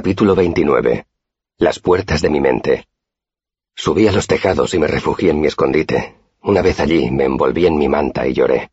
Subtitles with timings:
[0.00, 1.04] Capítulo 29.
[1.58, 2.86] Las puertas de mi mente.
[3.76, 6.16] Subí a los tejados y me refugié en mi escondite.
[6.42, 8.70] Una vez allí me envolví en mi manta y lloré.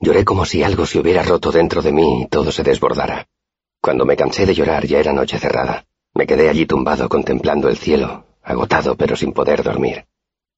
[0.00, 3.28] Lloré como si algo se hubiera roto dentro de mí y todo se desbordara.
[3.80, 5.86] Cuando me cansé de llorar ya era noche cerrada.
[6.12, 10.06] Me quedé allí tumbado contemplando el cielo, agotado pero sin poder dormir.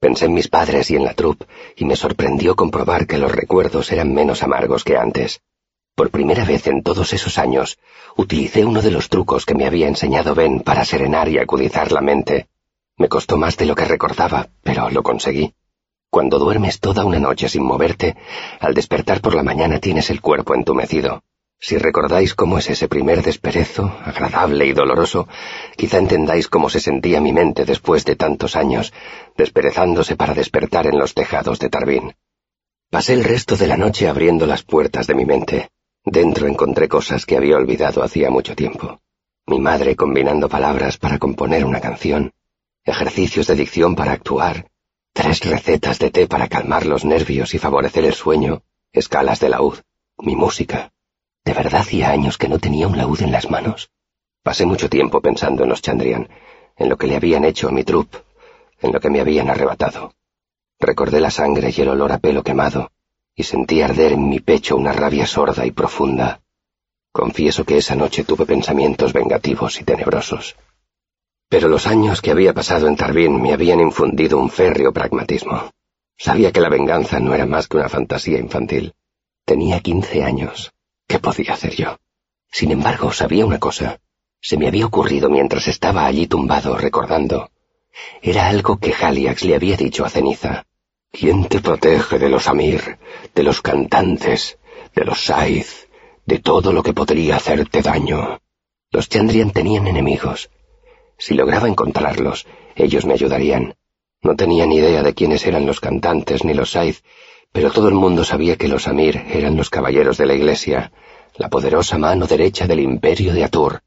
[0.00, 1.44] Pensé en mis padres y en la troupe,
[1.76, 5.42] y me sorprendió comprobar que los recuerdos eran menos amargos que antes.
[5.96, 7.78] Por primera vez en todos esos años,
[8.16, 12.02] utilicé uno de los trucos que me había enseñado Ben para serenar y acudizar la
[12.02, 12.48] mente.
[12.98, 15.54] Me costó más de lo que recordaba, pero lo conseguí.
[16.10, 18.14] Cuando duermes toda una noche sin moverte,
[18.60, 21.22] al despertar por la mañana tienes el cuerpo entumecido.
[21.58, 25.26] Si recordáis cómo es ese primer desperezo, agradable y doloroso,
[25.78, 28.92] quizá entendáis cómo se sentía mi mente después de tantos años,
[29.34, 32.14] desperezándose para despertar en los tejados de Tarbín.
[32.90, 35.70] Pasé el resto de la noche abriendo las puertas de mi mente.
[36.06, 39.00] Dentro encontré cosas que había olvidado hacía mucho tiempo.
[39.44, 42.32] Mi madre combinando palabras para componer una canción,
[42.84, 44.70] ejercicios de dicción para actuar,
[45.12, 49.78] tres recetas de té para calmar los nervios y favorecer el sueño, escalas de laúd,
[50.18, 50.92] mi música.
[51.44, 53.90] De verdad hacía años que no tenía un laúd en las manos.
[54.44, 56.28] Pasé mucho tiempo pensando en los Chandrian,
[56.76, 58.14] en lo que le habían hecho a mi trup,
[58.80, 60.14] en lo que me habían arrebatado.
[60.78, 62.92] Recordé la sangre y el olor a pelo quemado,
[63.36, 66.40] y sentí arder en mi pecho una rabia sorda y profunda.
[67.12, 70.56] Confieso que esa noche tuve pensamientos vengativos y tenebrosos.
[71.48, 75.70] Pero los años que había pasado en Tarbín me habían infundido un férreo pragmatismo.
[76.18, 78.94] Sabía que la venganza no era más que una fantasía infantil.
[79.44, 80.72] Tenía quince años.
[81.06, 81.98] ¿Qué podía hacer yo?
[82.50, 84.00] Sin embargo, sabía una cosa.
[84.40, 87.50] Se me había ocurrido mientras estaba allí tumbado recordando.
[88.22, 90.66] Era algo que Haliax le había dicho a Ceniza.
[91.18, 92.98] ¿Quién te protege de los Amir,
[93.34, 94.58] de los cantantes,
[94.94, 95.88] de los Saiz,
[96.26, 98.38] de todo lo que podría hacerte daño?
[98.90, 100.50] Los Chandrian tenían enemigos.
[101.16, 103.76] Si lograba encontrarlos, ellos me ayudarían.
[104.20, 107.02] No tenía ni idea de quiénes eran los cantantes ni los Saiz,
[107.50, 110.92] pero todo el mundo sabía que los Amir eran los caballeros de la Iglesia,
[111.36, 113.80] la poderosa mano derecha del imperio de Atur.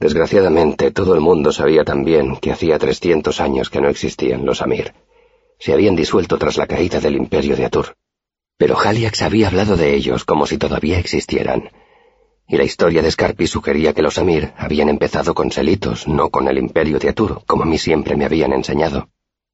[0.00, 4.92] Desgraciadamente, todo el mundo sabía también que hacía trescientos años que no existían los Amir
[5.58, 7.96] se habían disuelto tras la caída del imperio de Atur.
[8.56, 11.70] Pero Haliax había hablado de ellos como si todavía existieran,
[12.48, 16.46] y la historia de Scarpi sugería que los Amir habían empezado con Selitos, no con
[16.48, 19.08] el imperio de Atur, como a mí siempre me habían enseñado.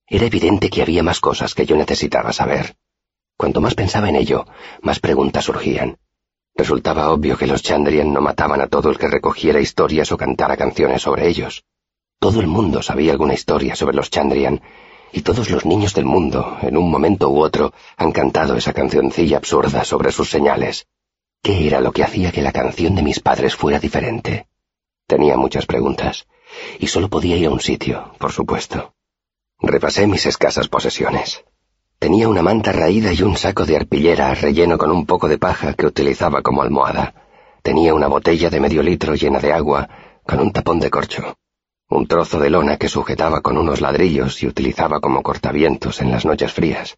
[0.07, 2.77] Era evidente que había más cosas que yo necesitaba saber.
[3.37, 4.47] Cuanto más pensaba en ello,
[4.83, 5.97] más preguntas surgían.
[6.55, 10.59] Resultaba obvio que los Chandrian no mataban a todo el que recogiera historias o cantara
[10.59, 11.65] canciones sobre ellos.
[12.19, 14.61] Todo el mundo sabía alguna historia sobre los Chandrian,
[15.13, 19.37] y todos los niños del mundo, en un momento u otro, han cantado esa cancioncilla
[19.37, 20.87] absurda sobre sus señales.
[21.43, 24.47] ¿Qué era lo que hacía que la canción de mis padres fuera diferente?
[25.07, 26.27] Tenía muchas preguntas,
[26.79, 28.95] y solo podía ir a un sitio, por supuesto.
[29.61, 31.45] Repasé mis escasas posesiones.
[31.99, 35.75] Tenía una manta raída y un saco de arpillera relleno con un poco de paja
[35.75, 37.15] que utilizaba como almohada.
[37.63, 39.89] Tenía una botella de medio litro llena de agua,
[40.25, 41.37] con un tapón de corcho
[41.93, 46.25] un trozo de lona que sujetaba con unos ladrillos y utilizaba como cortavientos en las
[46.25, 46.97] noches frías,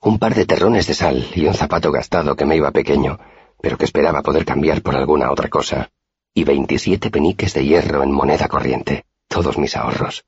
[0.00, 3.18] un par de terrones de sal y un zapato gastado que me iba pequeño,
[3.60, 5.90] pero que esperaba poder cambiar por alguna otra cosa,
[6.34, 10.24] y veintisiete peniques de hierro en moneda corriente, todos mis ahorros.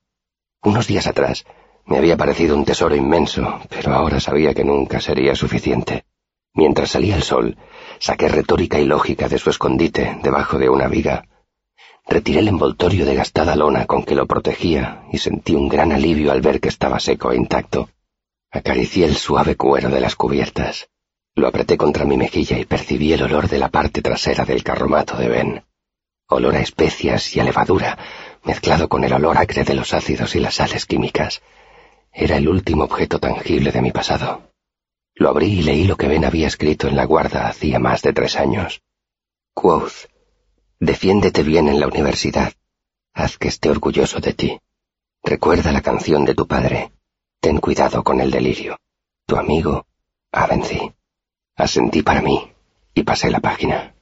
[0.62, 1.44] Unos días atrás
[1.84, 6.04] me había parecido un tesoro inmenso, pero ahora sabía que nunca sería suficiente.
[6.54, 7.56] Mientras salía el sol,
[7.98, 11.24] saqué retórica y lógica de su escondite debajo de una viga
[12.08, 16.32] Retiré el envoltorio de gastada lona con que lo protegía y sentí un gran alivio
[16.32, 17.90] al ver que estaba seco e intacto.
[18.50, 20.88] Acaricié el suave cuero de las cubiertas.
[21.34, 25.18] Lo apreté contra mi mejilla y percibí el olor de la parte trasera del carromato
[25.18, 25.64] de Ben.
[26.28, 27.98] Olor a especias y a levadura,
[28.42, 31.42] mezclado con el olor acre de los ácidos y las sales químicas.
[32.10, 34.50] Era el último objeto tangible de mi pasado.
[35.14, 38.14] Lo abrí y leí lo que Ben había escrito en la guarda hacía más de
[38.14, 38.80] tres años.
[39.52, 40.06] Quoth,
[40.80, 42.52] Defiéndete bien en la universidad.
[43.12, 44.60] Haz que esté orgulloso de ti.
[45.24, 46.92] Recuerda la canción de tu padre.
[47.40, 48.78] Ten cuidado con el delirio.
[49.26, 49.86] Tu amigo,
[50.30, 50.92] Avency.
[51.56, 52.52] Asentí para mí
[52.94, 53.94] y pasé la página.